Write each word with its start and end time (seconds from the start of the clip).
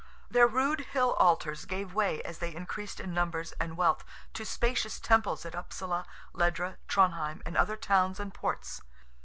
Their 0.31 0.47
rude 0.47 0.79
hill 0.79 1.13
altars 1.13 1.65
gave 1.65 1.93
way 1.93 2.23
as 2.23 2.39
they 2.39 2.55
increased 2.55 2.99
in 2.99 3.13
numbers 3.13 3.51
and 3.59 3.77
wealth, 3.77 4.03
to 4.33 4.43
spacious 4.43 4.99
temples 4.99 5.45
at 5.45 5.53
Upsala, 5.53 6.07
Ledra, 6.33 6.77
Tronheim, 6.87 7.43
and 7.45 7.55
other 7.55 7.77
towns 7.77 8.19
and 8.19 8.33
ports. 8.33 8.81